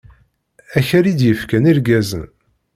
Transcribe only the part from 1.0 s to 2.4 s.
i d-yefkan irgazen.